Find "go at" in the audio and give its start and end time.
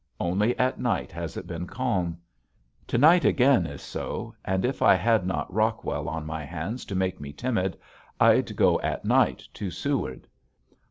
8.55-9.05